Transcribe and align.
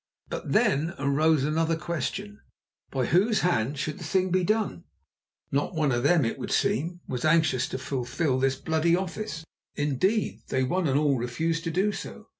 But 0.29 0.51
then 0.51 0.95
arose 0.97 1.43
another 1.43 1.75
question: 1.75 2.39
By 2.89 3.05
whose 3.05 3.41
hand 3.41 3.77
should 3.77 3.99
the 3.99 4.03
thing 4.03 4.31
be 4.31 4.43
done? 4.43 4.85
Not 5.51 5.75
one 5.75 5.91
of 5.91 6.01
them, 6.01 6.25
it 6.25 6.39
would 6.39 6.49
seem, 6.49 7.01
was 7.07 7.23
anxious 7.23 7.67
to 7.69 7.77
fulfil 7.77 8.39
this 8.39 8.55
bloody 8.55 8.95
office; 8.95 9.45
indeed, 9.75 10.41
they 10.47 10.63
one 10.63 10.87
and 10.87 10.97
all 10.97 11.19
refused 11.19 11.63
to 11.65 11.69
do 11.71 11.91
so. 11.91 12.29